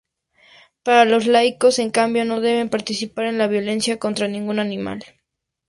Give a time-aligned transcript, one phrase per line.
[0.81, 4.99] Para los laicos, en cambio, no deben participar en la violencia contra ningún animal.